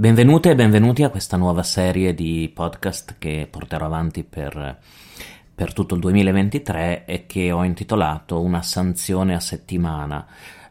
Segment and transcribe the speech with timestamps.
[0.00, 4.78] Benvenute e benvenuti a questa nuova serie di podcast che porterò avanti per,
[5.54, 10.26] per tutto il 2023 e che ho intitolato Una sanzione a settimana.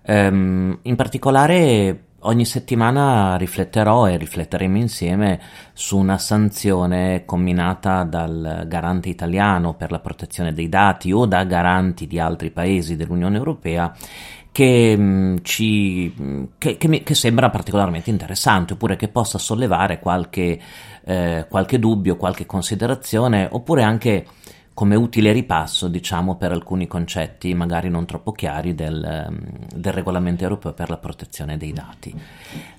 [0.07, 5.39] Um, in particolare ogni settimana rifletterò e rifletteremo insieme
[5.73, 12.07] su una sanzione combinata dal garante italiano per la protezione dei dati o da garanti
[12.07, 13.93] di altri paesi dell'Unione Europea
[14.59, 20.59] che, mm, ci, mm, che, che, che, sembra particolarmente interessante oppure che possa sollevare qualche,
[21.05, 24.25] eh, qualche dubbio, qualche considerazione oppure anche
[24.73, 30.43] come utile ripasso, diciamo, per alcuni concetti magari non troppo chiari del, mm, del, regolamento
[30.43, 32.13] europeo per la protezione dei dati.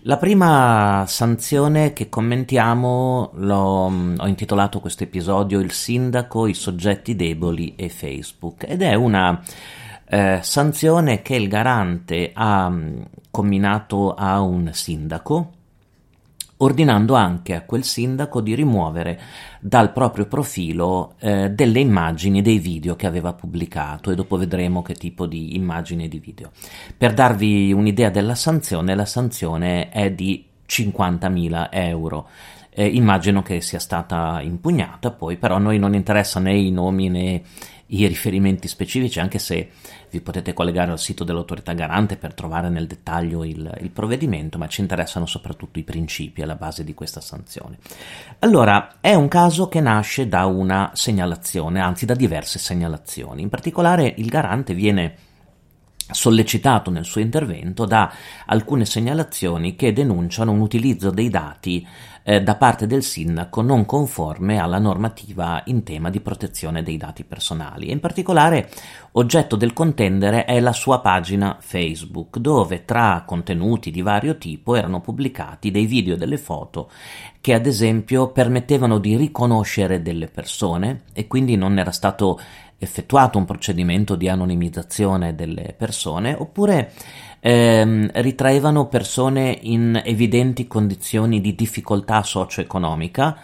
[0.02, 7.88] La prima sanzione che commentiamo ho intitolato questo episodio Il sindaco, i soggetti deboli e
[7.88, 9.42] Facebook ed è una
[10.10, 13.00] eh, sanzione che il garante ha mm,
[13.30, 15.52] comminato a un sindaco
[16.62, 19.20] ordinando anche a quel sindaco di rimuovere
[19.60, 24.94] dal proprio profilo eh, delle immagini dei video che aveva pubblicato e dopo vedremo che
[24.94, 26.50] tipo di immagini e di video.
[26.96, 32.28] Per darvi un'idea della sanzione, la sanzione è di 50.000 euro.
[32.72, 37.08] Eh, immagino che sia stata impugnata, poi però a noi non interessa né i nomi
[37.08, 37.42] né
[37.90, 39.70] i riferimenti specifici, anche se
[40.10, 44.68] vi potete collegare al sito dell'autorità garante per trovare nel dettaglio il, il provvedimento, ma
[44.68, 47.78] ci interessano soprattutto i principi alla base di questa sanzione.
[48.40, 53.42] Allora, è un caso che nasce da una segnalazione, anzi da diverse segnalazioni.
[53.42, 55.14] In particolare il garante viene
[56.12, 58.12] sollecitato nel suo intervento da
[58.46, 61.86] alcune segnalazioni che denunciano un utilizzo dei dati
[62.22, 67.24] eh, da parte del sindaco non conforme alla normativa in tema di protezione dei dati
[67.24, 67.90] personali.
[67.90, 68.70] In particolare
[69.12, 75.00] oggetto del contendere è la sua pagina Facebook dove tra contenuti di vario tipo erano
[75.00, 76.90] pubblicati dei video e delle foto
[77.40, 82.38] che ad esempio permettevano di riconoscere delle persone e quindi non era stato
[82.82, 86.92] effettuato un procedimento di anonimizzazione delle persone oppure
[87.40, 93.36] ehm, ritraevano persone in evidenti condizioni di difficoltà socio-economica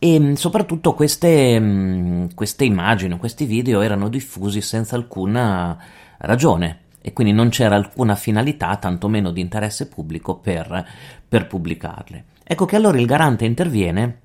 [0.00, 5.78] e mm, soprattutto queste, mm, queste immagini, questi video erano diffusi senza alcuna
[6.18, 10.86] ragione e quindi non c'era alcuna finalità, tantomeno di interesse pubblico, per,
[11.28, 12.24] per pubblicarle.
[12.42, 14.21] Ecco che allora il garante interviene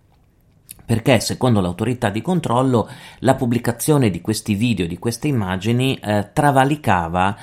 [0.88, 2.90] perché secondo l'autorità di controllo
[3.20, 7.36] la pubblicazione di questi video, di queste immagini, eh, travalicava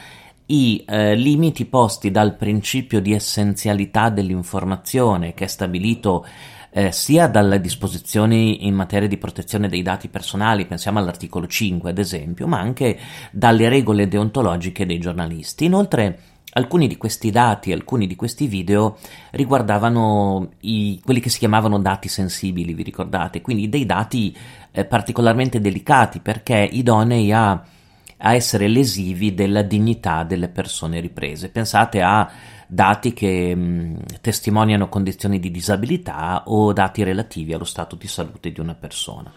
[0.46, 6.24] i eh, limiti posti dal principio di essenzialità dell'informazione che è stabilito
[6.70, 11.98] eh, sia dalle disposizioni in materia di protezione dei dati personali, pensiamo all'articolo 5 ad
[11.98, 12.98] esempio, ma anche
[13.30, 15.66] dalle regole deontologiche dei giornalisti.
[15.66, 16.18] Inoltre
[16.56, 18.96] Alcuni di questi dati, alcuni di questi video
[19.32, 23.40] riguardavano i, quelli che si chiamavano dati sensibili, vi ricordate?
[23.40, 24.36] Quindi dei dati
[24.70, 31.48] eh, particolarmente delicati perché idonei a, a essere lesivi della dignità delle persone riprese.
[31.48, 32.30] Pensate a
[32.68, 38.60] dati che mh, testimoniano condizioni di disabilità o dati relativi allo stato di salute di
[38.60, 39.32] una persona.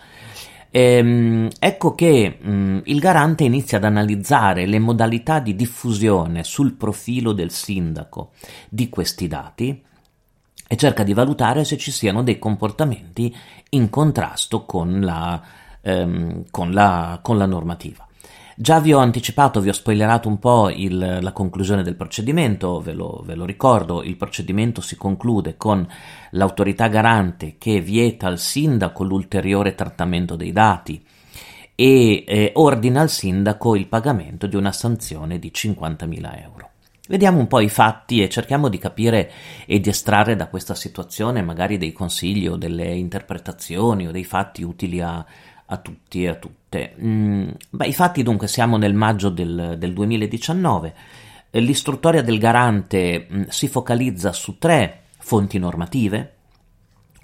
[0.70, 6.74] Ehm, ecco che mh, mm, il garante inizia ad analizzare le modalità di diffusione sul
[6.74, 8.32] profilo del sindaco
[8.70, 9.84] di questi dati
[10.68, 13.34] e cerca di valutare se ci siano dei comportamenti
[13.70, 15.42] in contrasto con la,
[15.82, 18.07] ehm, con la, con la normativa.
[18.60, 22.94] Già vi ho anticipato, vi ho spoilerato un po' il, la conclusione del procedimento, ve
[22.94, 25.88] lo, ve lo ricordo, il procedimento si conclude con
[26.32, 31.06] l'autorità garante che vieta al sindaco l'ulteriore trattamento dei dati
[31.76, 36.70] e eh, ordina al sindaco il pagamento di una sanzione di 50.000 euro.
[37.10, 39.32] Vediamo un po' i fatti e cerchiamo di capire
[39.68, 44.64] e di estrarre da questa situazione magari dei consigli o delle interpretazioni o dei fatti
[44.64, 45.24] utili a,
[45.68, 46.96] a tutti e a tutte.
[47.02, 50.94] Mm, beh, infatti dunque siamo nel maggio del, del 2019,
[51.52, 56.37] l'istruttoria del garante mm, si focalizza su tre fonti normative,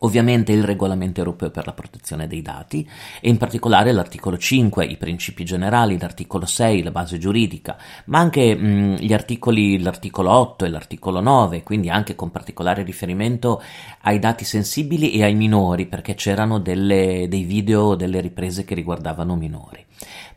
[0.04, 2.88] Ovviamente il regolamento europeo per la protezione dei dati
[3.22, 8.54] e in particolare l'articolo 5, i principi generali, l'articolo 6, la base giuridica, ma anche
[8.54, 13.62] mh, gli articoli, l'articolo 8 e l'articolo 9, quindi anche con particolare riferimento
[14.02, 19.36] ai dati sensibili e ai minori, perché c'erano delle, dei video, delle riprese che riguardavano
[19.36, 19.86] minori.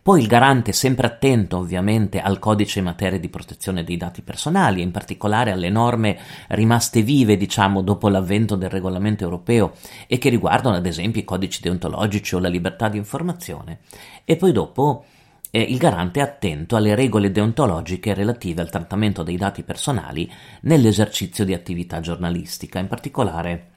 [0.06, 4.80] Poi il garante, sempre attento ovviamente al codice in materia di protezione dei dati personali,
[4.80, 6.16] in particolare alle norme
[6.50, 9.72] rimaste vive, diciamo, dopo l'avvento del regolamento europeo
[10.06, 13.80] e che riguardano ad esempio i codici deontologici o la libertà di informazione.
[14.24, 15.06] E poi dopo
[15.50, 20.30] eh, il garante è attento alle regole deontologiche relative al trattamento dei dati personali
[20.60, 23.70] nell'esercizio di attività giornalistica, in particolare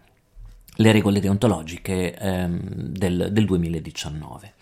[0.75, 4.53] le regole deontologiche ehm, del, del 2019.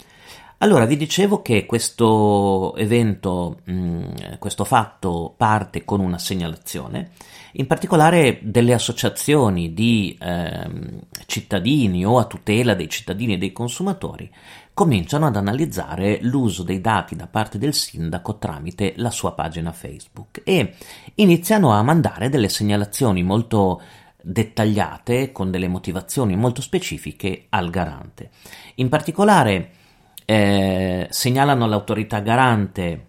[0.60, 7.12] Allora, vi dicevo che questo evento, mh, questo fatto parte con una segnalazione,
[7.54, 10.68] in particolare delle associazioni di eh,
[11.28, 14.32] cittadini o a tutela dei cittadini e dei consumatori
[14.74, 20.42] cominciano ad analizzare l'uso dei dati da parte del sindaco tramite la sua pagina Facebook
[20.44, 20.74] e
[21.16, 23.82] iniziano a mandare delle segnalazioni molto
[24.22, 28.32] dettagliate con delle motivazioni molto specifiche al garante.
[28.76, 29.72] In particolare
[30.30, 33.06] eh, segnalano all'autorità garante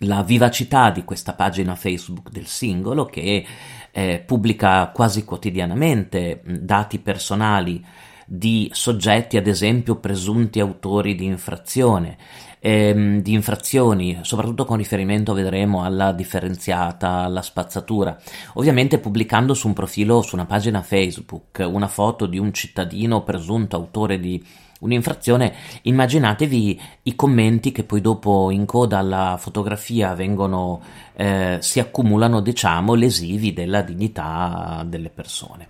[0.00, 3.46] la vivacità di questa pagina Facebook del singolo che
[3.92, 7.82] eh, pubblica quasi quotidianamente dati personali
[8.26, 12.18] di soggetti, ad esempio, presunti autori di infrazione,
[12.58, 18.18] ehm, di infrazioni, soprattutto con riferimento, vedremo, alla differenziata, alla spazzatura.
[18.54, 23.76] Ovviamente pubblicando su un profilo, su una pagina Facebook, una foto di un cittadino presunto
[23.76, 24.44] autore di
[24.80, 30.80] un'infrazione, immaginatevi i commenti che poi dopo in coda alla fotografia vengono,
[31.14, 35.68] eh, si accumulano, diciamo, lesivi della dignità delle persone.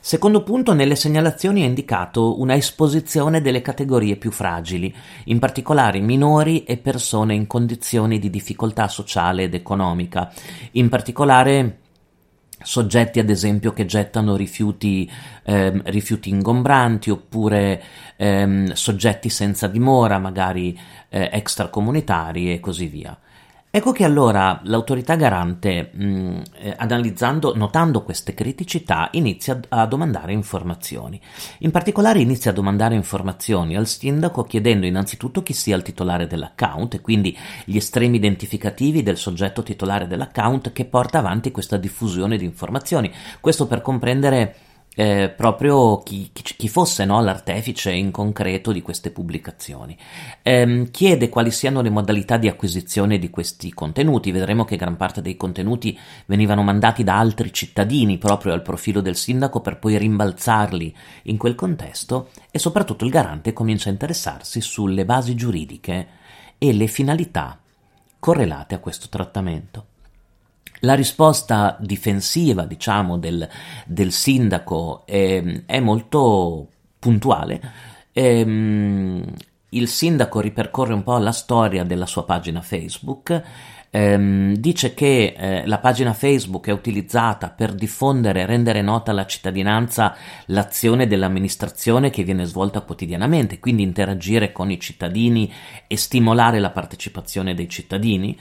[0.00, 4.94] Secondo punto, nelle segnalazioni è indicato una esposizione delle categorie più fragili,
[5.24, 10.32] in particolare minori e persone in condizioni di difficoltà sociale ed economica,
[10.72, 11.78] in particolare
[12.62, 15.10] soggetti ad esempio che gettano rifiuti,
[15.44, 17.82] ehm, rifiuti ingombranti oppure
[18.16, 20.78] ehm, soggetti senza dimora, magari
[21.08, 23.18] eh, extracomunitari e così via.
[23.70, 31.20] Ecco che allora l'autorità garante, mh, eh, analizzando, notando queste criticità, inizia a domandare informazioni.
[31.58, 36.94] In particolare inizia a domandare informazioni al sindaco chiedendo innanzitutto chi sia il titolare dell'account
[36.94, 37.36] e quindi
[37.66, 43.12] gli estremi identificativi del soggetto titolare dell'account che porta avanti questa diffusione di informazioni.
[43.38, 44.54] Questo per comprendere
[44.98, 49.96] eh, proprio chi, chi, fosse no, l'artefice in concreto di queste pubblicazioni.
[50.42, 54.32] Eh, chiede quali siano le modalità di acquisizione di questi contenuti.
[54.32, 55.96] Vedremo che gran parte dei contenuti
[56.26, 61.54] venivano mandati da altri cittadini proprio al profilo del sindaco per poi rimbalzarli in quel
[61.54, 66.08] contesto e soprattutto il garante comincia a interessarsi sulle basi giuridiche
[66.58, 67.56] e le finalità
[68.18, 69.87] correlate a questo trattamento.
[70.80, 73.48] La risposta difensiva, diciamo, del,
[73.84, 77.60] del sindaco è, è, molto puntuale.
[78.12, 79.24] Ehm,
[79.70, 83.42] il sindaco ripercorre un po' la storia della sua pagina Facebook.
[83.90, 89.24] Ehm, dice che eh, la pagina Facebook è utilizzata per diffondere e rendere nota alla
[89.24, 90.14] cittadinanza
[90.46, 95.50] l'azione dell'amministrazione che viene svolta quotidianamente, quindi interagire con i cittadini
[95.86, 98.38] e stimolare la partecipazione dei cittadini.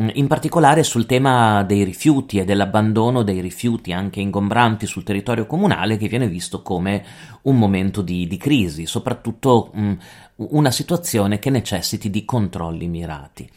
[0.00, 5.46] Mm, in particolare sul tema dei rifiuti e dell'abbandono dei rifiuti anche ingombranti sul territorio
[5.46, 7.04] comunale che viene visto come
[7.42, 9.92] un momento di, di crisi, soprattutto mh, mm,
[10.36, 13.48] una situazione che necessiti di controlli mirati.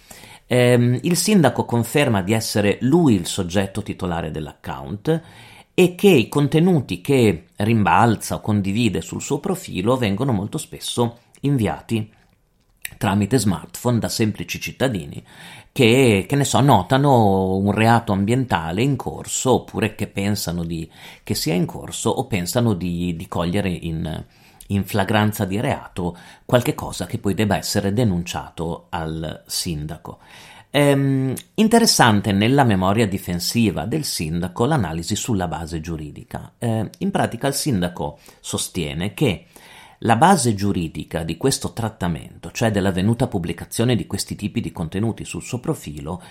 [0.45, 5.21] Ehm, il sindaco conferma di essere lui il soggetto titolare dell'account
[5.73, 12.11] e che i contenuti che rimbalza o condivide sul suo profilo vengono molto spesso inviati
[12.97, 15.23] tramite smartphone da semplici cittadini
[15.77, 20.89] che, che ne so, notano un reato ambientale in corso oppure che pensano di,
[21.23, 24.25] che sia in corso o pensano di, di cogliere in,
[24.67, 30.17] in flagranza di reato qualche cosa che poi debba essere denunciato al sindaco.
[30.71, 36.53] Ehm, interessante nella memoria difensiva del sindaco l'analisi sulla base giuridica.
[36.57, 39.45] Eh, in pratica il sindaco sostiene che
[39.99, 45.25] la base giuridica di questo trattamento, cioè della venuta pubblicazione di questi tipi di contenuti
[45.25, 46.21] sul suo profilo,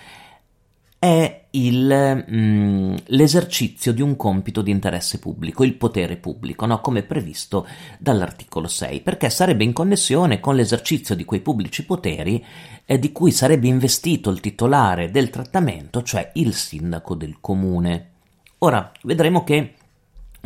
[0.99, 6.81] è il, mm, l'esercizio di un compito di interesse pubblico, il potere pubblico, no?
[6.81, 7.67] come previsto
[7.99, 12.45] dall'articolo 6, perché sarebbe in connessione con l'esercizio di quei pubblici poteri
[12.85, 18.11] eh, di cui sarebbe investito il titolare del trattamento, cioè il sindaco del comune.
[18.59, 19.75] Ora vedremo che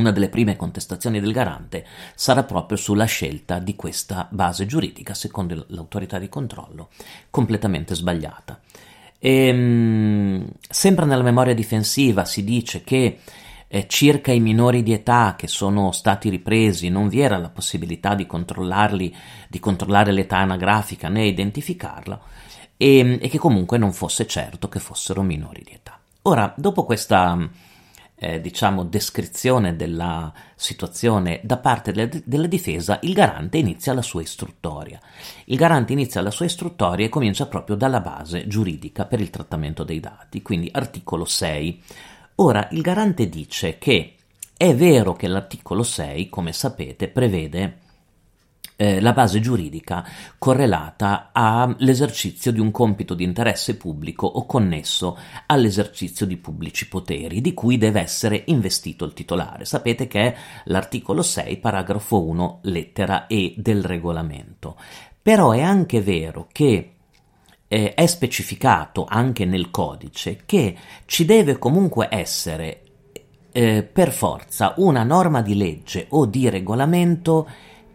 [0.00, 5.66] una delle prime contestazioni del garante sarà proprio sulla scelta di questa base giuridica, secondo
[5.69, 6.88] l'autorità di controllo,
[7.30, 8.61] completamente sbagliata.
[9.19, 13.19] E, ehm, sempre nella memoria difensiva si dice che
[13.69, 18.16] eh, circa i minori di età che sono stati ripresi non vi era la possibilità
[18.16, 19.14] di controllarli,
[19.49, 22.21] di controllare l'età anagrafica né identificarla
[22.76, 26.00] e, e che comunque non fosse certo che fossero minori di età.
[26.23, 27.49] Ora, dopo questa
[28.22, 34.20] eh, diciamo, descrizione della situazione da parte della, della, difesa, il garante inizia la sua
[34.20, 35.00] istruttoria.
[35.46, 39.84] Il garante inizia la sua istruttoria e comincia proprio dalla base giuridica per il trattamento
[39.84, 41.82] dei dati, quindi articolo 6.
[42.36, 44.16] Ora, il garante dice che
[44.54, 47.78] È vero che l'articolo 6, come sapete, prevede
[48.80, 50.02] eh, la base giuridica
[50.38, 57.52] correlata all'esercizio di un compito di interesse pubblico o connesso all'esercizio di pubblici poteri, di
[57.52, 59.66] cui deve essere investito il titolare.
[59.66, 64.76] Sapete che è l'articolo 6, paragrafo 1, lettera E del regolamento.
[65.20, 66.92] Però è anche vero che
[67.68, 72.80] eh, è specificato anche nel codice che ci deve comunque essere
[73.52, 77.46] eh, per forza una norma di legge o di regolamento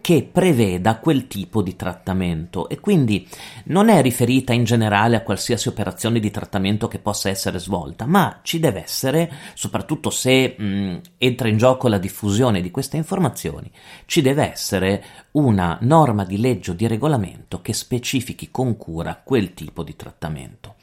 [0.05, 3.27] che preveda quel tipo di trattamento e quindi
[3.63, 8.41] non è riferita in generale a qualsiasi operazione di trattamento che possa essere svolta, ma
[8.43, 13.71] ci deve essere, soprattutto se mh, entra in gioco la diffusione di queste informazioni,
[14.05, 19.55] ci deve essere una norma di legge o di regolamento che specifichi con cura quel
[19.55, 20.75] tipo di trattamento.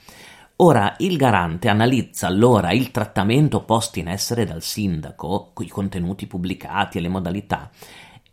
[0.56, 6.98] Ora il garante analizza allora il trattamento posto in essere dal sindaco, i contenuti pubblicati
[6.98, 7.70] e le modalità,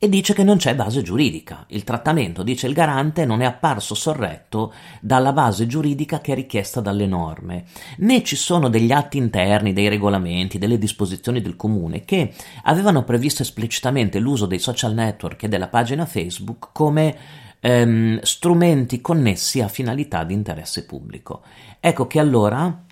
[0.01, 1.65] e dice che non c'è base giuridica.
[1.67, 6.79] Il trattamento, dice il garante, non è apparso sorretto dalla base giuridica che è richiesta
[6.79, 7.65] dalle norme,
[7.97, 13.41] né ci sono degli atti interni, dei regolamenti, delle disposizioni del comune che avevano previsto
[13.41, 17.17] esplicitamente l'uso dei social network e della pagina Facebook come
[17.59, 21.41] ehm, strumenti connessi a finalità di interesse pubblico.
[21.81, 22.83] Ecco che allora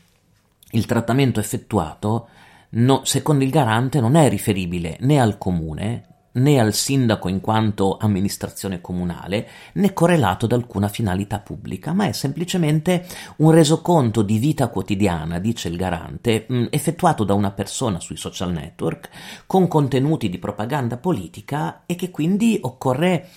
[0.72, 2.28] il trattamento effettuato
[2.70, 7.98] No, secondo il garante non è riferibile né al comune né al sindaco in quanto
[8.00, 13.06] amministrazione comunale, né correlato ad alcuna finalità pubblica, ma è semplicemente
[13.38, 18.52] un resoconto di vita quotidiana, dice il garante, mm, effettuato da una persona sui social
[18.52, 19.10] network
[19.46, 23.30] con contenuti di propaganda politica e che quindi occorre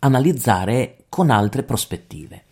[0.00, 2.44] analizzare con altre prospettive.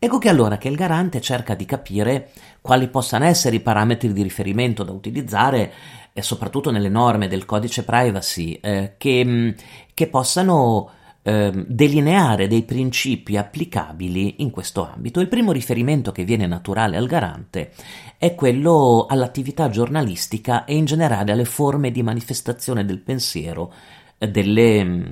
[0.00, 2.30] Ecco che allora che il garante cerca di capire
[2.60, 5.72] quali possano essere i parametri di riferimento da utilizzare
[6.18, 9.50] e soprattutto nelle norme del codice privacy eh, che, mm,
[9.94, 10.90] che, possano
[11.22, 15.20] eh, delineare dei principi applicabili in questo ambito.
[15.20, 17.70] Il primo riferimento che viene naturale al garante
[18.18, 23.72] è quello all'attività giornalistica e in generale alle forme di manifestazione del pensiero
[24.18, 25.06] eh, delle, mm,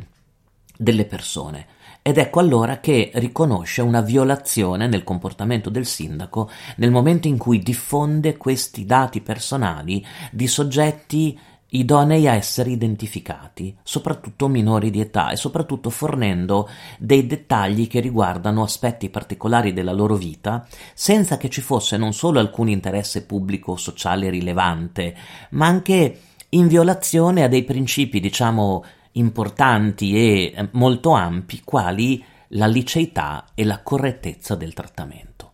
[0.76, 1.66] delle persone.
[2.06, 7.58] Ed ecco allora che riconosce una violazione nel comportamento del sindaco nel momento in cui
[7.58, 11.36] diffonde questi dati personali di soggetti
[11.70, 18.62] idonei a essere identificati, soprattutto minori di età e soprattutto fornendo dei dettagli che riguardano
[18.62, 23.76] aspetti particolari della loro vita, senza che ci fosse non solo alcun interesse pubblico o
[23.76, 25.16] sociale rilevante,
[25.50, 26.20] ma anche
[26.50, 28.84] in violazione a dei principi, diciamo,
[29.16, 35.52] importanti e eh, molto ampi quali la liceità e la correttezza del trattamento.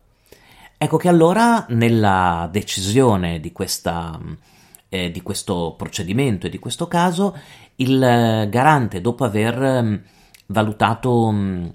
[0.76, 4.19] Ecco che allora nella decisione di, questa,
[4.88, 7.37] eh, di questo procedimento e di questo caso
[7.76, 9.95] il eh, garante dopo aver mm,
[10.47, 11.66] valutato mm,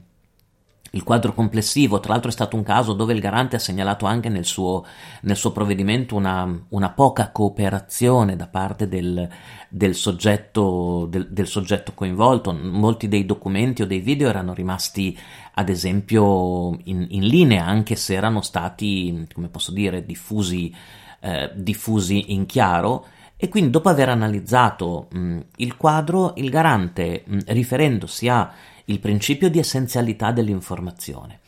[0.97, 4.29] il quadro complessivo, tra l'altro è stato un caso dove il garante ha segnalato anche
[4.29, 4.83] nel suo,
[5.21, 9.29] nel suo provvedimento una, una, poca cooperazione da parte del,
[9.69, 12.51] del, soggetto, del, del, soggetto, coinvolto.
[12.51, 15.17] Molti dei documenti o dei video erano rimasti,
[15.53, 20.73] ad esempio, in, in linea, anche se erano stati, come posso dire, diffusi,
[21.19, 23.05] eh, diffusi in chiaro.
[23.37, 28.51] E quindi, dopo aver analizzato mh, il quadro, il garante, mh, riferendosi a
[28.89, 31.39] il principio di essenzialità dell'informazione,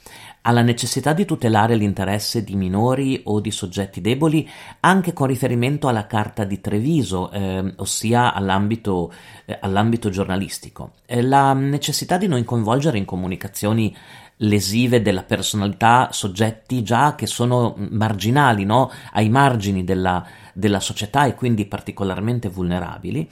[0.42, 4.48] alla necessità di tutelare l'interesse di minori o di soggetti deboli
[4.82, 9.12] anche con riferimento alla Carta di Treviso, eh, ossia all'ambito,
[9.46, 13.96] eh, all'ambito giornalistico, eh, la necessità di non coinvolgere in comunicazioni
[14.42, 18.90] lesive della personalità soggetti già che sono marginali, no?
[19.14, 23.30] ai margini della, della società e quindi particolarmente vulnerabili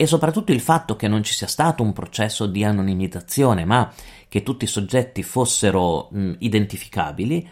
[0.00, 3.92] e soprattutto il fatto che non ci sia stato un processo di anonimizzazione, ma
[4.28, 7.48] che tutti i soggetti fossero mh, identificabili,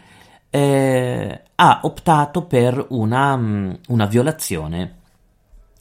[0.49, 4.95] eh, ha optato per una, mh, una violazione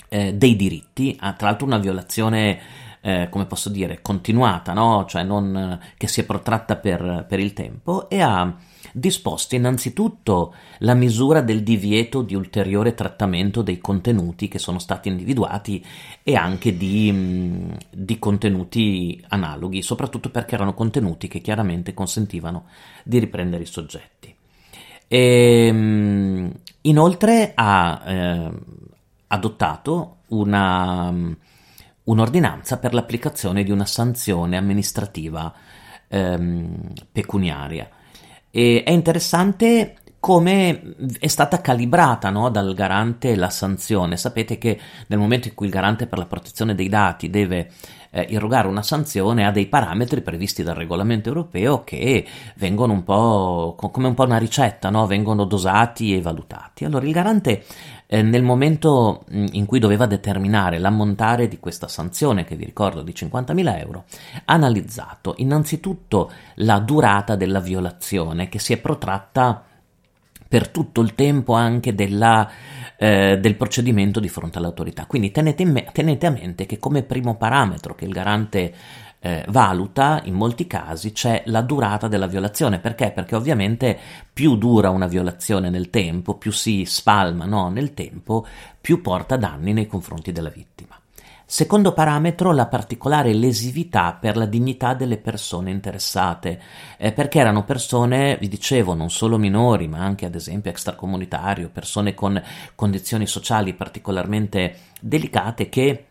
[0.09, 2.59] eh, dei diritti, ah, tra l'altro una violazione,
[3.01, 5.05] eh, come posso dire, continuata, no?
[5.07, 8.53] cioè non, che si è protratta per, per il tempo, e ha
[8.99, 15.85] disposto innanzitutto la misura del divieto di ulteriore trattamento dei contenuti che sono stati individuati
[16.23, 22.69] e anche di, mm, di contenuti analoghi, soprattutto perché erano contenuti che chiaramente consentivano
[23.05, 24.35] di riprendere i soggetti.
[25.07, 26.49] E, mm,
[26.83, 28.51] inoltre ha eh,
[29.27, 31.33] adottato una, mm,
[32.05, 35.53] un'ordinanza per l'applicazione di una sanzione amministrativa
[36.09, 37.91] ehm, pecuniaria
[38.57, 44.17] e è interessante come è stata calibrata no, dal garante la sanzione.
[44.17, 47.71] Sapete che nel momento in cui il garante per la protezione dei dati deve
[48.11, 53.77] eh, irrogare una sanzione ha dei parametri previsti dal regolamento europeo che vengono un po'
[53.77, 55.07] come un po' una ricetta, no?
[55.07, 56.87] vengono dosati e valutati.
[56.87, 57.63] Allora il garante
[58.07, 63.03] eh, nel momento mm, in cui doveva determinare l'ammontare di questa sanzione, che vi ricordo
[63.03, 64.05] di 50.000 euro,
[64.45, 69.65] ha analizzato innanzitutto la durata della violazione che si è protratta
[70.49, 72.49] per tutto il tempo anche della,
[72.97, 75.07] eh, del procedimento di fronte all'autorità.
[75.07, 78.73] Quindi tenete, me- tenete, a mente che come primo parametro che il garante
[79.27, 82.79] eh, valuta in molti casi c'è la durata della violazione.
[82.79, 83.11] Perché?
[83.11, 83.99] Perché ovviamente
[84.33, 88.47] più dura una violazione nel tempo, più si spalma no, nel tempo,
[88.81, 90.97] più porta danni nei confronti della vittima.
[91.45, 96.61] Secondo parametro, la particolare lesività per la dignità delle persone interessate,
[96.97, 102.15] eh, perché erano persone, vi dicevo, non solo minori, ma anche ad esempio extracomunitario, persone
[102.15, 102.41] con
[102.77, 106.07] condizioni sociali particolarmente delicate che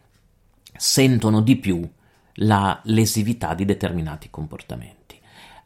[0.73, 1.89] sentono di più
[2.35, 5.03] la lesività di determinati comportamenti.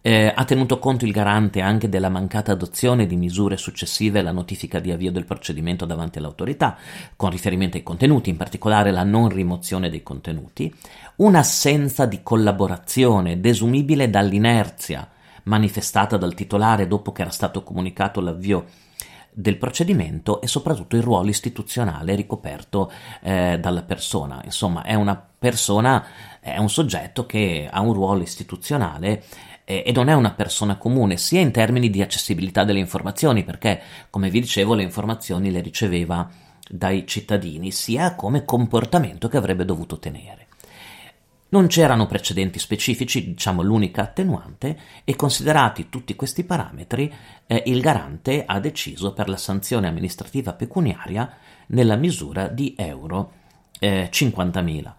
[0.02, 4.80] Eh, ha tenuto conto il garante anche della mancata adozione di misure successive alla notifica
[4.80, 6.78] di avvio del procedimento davanti all'autorità,
[7.18, 10.74] con riferimento ai contenuti, in particolare la non rimozione dei contenuti,
[11.18, 15.10] un'assenza di collaborazione desumibile dall'inerzia
[15.44, 18.68] manifestata dal titolare dopo che era stato comunicato l'avvio
[19.32, 24.42] del procedimento e soprattutto il ruolo istituzionale ricoperto eh, dalla persona.
[24.44, 26.06] Insomma, è una persona,
[26.40, 29.24] è un soggetto che ha un ruolo istituzionale
[29.70, 33.80] e non è una persona comune, sia in termini di accessibilità delle informazioni, perché,
[34.10, 36.28] come vi dicevo, le informazioni le riceveva
[36.68, 40.48] dai cittadini, sia come comportamento che avrebbe dovuto tenere.
[41.50, 47.12] Non c'erano precedenti specifici, diciamo l'unica attenuante, e considerati tutti questi parametri,
[47.46, 51.32] eh, il garante ha deciso per la sanzione amministrativa pecuniaria
[51.68, 53.34] nella misura di euro
[53.80, 54.94] eh, 50.000.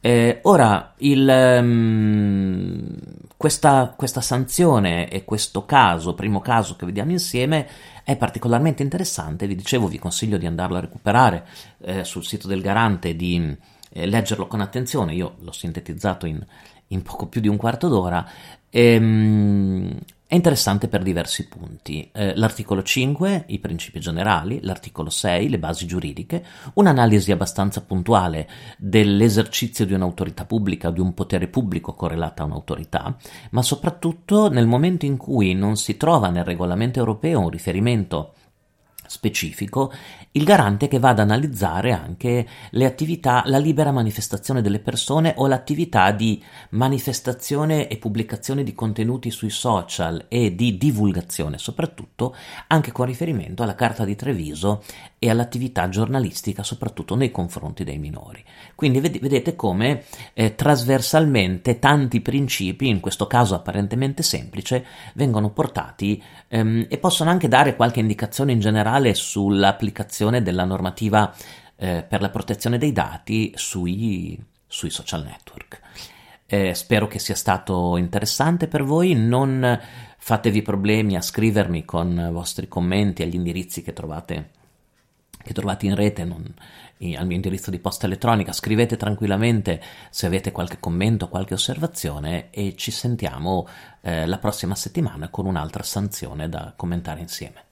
[0.00, 2.94] Eh, ora, il, um,
[3.36, 7.68] questa, questa, sanzione e questo caso, primo caso che vediamo insieme,
[8.04, 9.46] è particolarmente interessante.
[9.46, 11.46] Vi dicevo, vi consiglio di andarlo a recuperare
[11.82, 13.56] eh, sul sito del garante, di
[13.90, 15.14] eh, leggerlo con attenzione.
[15.14, 16.44] Io l'ho sintetizzato in,
[16.88, 18.26] in poco più di un quarto d'ora.
[18.70, 19.98] Ehm,
[20.28, 22.10] è interessante per diversi punti.
[22.12, 29.86] Eh, l'articolo 5, i principi generali, l'articolo 6, le basi giuridiche, un'analisi abbastanza puntuale dell'esercizio
[29.86, 33.16] di un'autorità pubblica di un potere pubblico correlata a un'autorità,
[33.52, 38.34] ma soprattutto nel momento in cui non si trova nel regolamento europeo un riferimento
[39.08, 39.92] specifico,
[40.32, 45.46] il garante che va ad analizzare anche le attività, la libera manifestazione delle persone o
[45.46, 52.34] l'attività di manifestazione e pubblicazione di contenuti sui social e di divulgazione, soprattutto
[52.68, 54.82] anche con riferimento alla Carta di Treviso
[55.18, 58.44] e all'attività giornalistica, soprattutto nei confronti dei minori.
[58.74, 66.86] Quindi vedete come eh, trasversalmente tanti principi, in questo caso apparentemente semplice, vengono portati ehm,
[66.88, 71.34] e possono anche dare qualche indicazione in generale sull'applicazione della normativa
[71.76, 75.80] eh, per la protezione dei dati sui, sui social network.
[76.46, 79.78] Eh, spero che sia stato interessante per voi, non
[80.16, 84.50] fatevi problemi a scrivermi con i vostri commenti agli indirizzi che trovate
[85.42, 86.44] che trovate in rete non,
[87.16, 88.52] al mio indirizzo di posta elettronica.
[88.52, 93.66] Scrivete tranquillamente se avete qualche commento, qualche osservazione e ci sentiamo
[94.00, 97.66] eh, la prossima settimana con un'altra sanzione da commentare insieme.